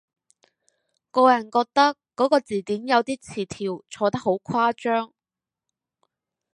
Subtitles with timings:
[1.11, 5.13] 個人覺得嗰個字典有啲詞條錯得好誇張